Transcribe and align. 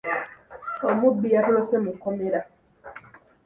Omubbi 0.89 1.27
yatolose 1.35 1.75
mu 1.83 1.91
kkomera. 1.95 2.39